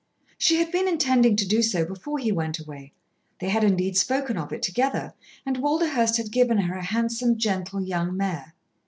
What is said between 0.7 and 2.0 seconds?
been intending to do so